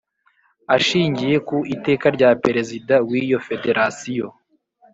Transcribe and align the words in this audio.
Ashingiye 0.75 1.35
ku 1.47 1.57
Iteka 1.75 2.07
rya 2.15 2.29
Perezida 2.43 2.95
wiyo 3.09 3.37
federasiyo 3.47 4.27